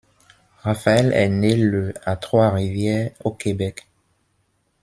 [0.63, 3.85] Raphaël est né le à Trois-Rivières, au Québec.